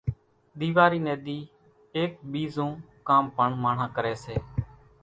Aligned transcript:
ۮيواري 0.59 0.99
نين 1.07 1.17
ۮي 1.27 1.35
ايڪ 1.97 2.11
ٻيزون 2.31 2.71
ڪام 3.11 3.23
پڻ 3.39 3.47
ماڻۿان 3.63 3.89
ڪري 3.97 4.13
سي 4.25 4.35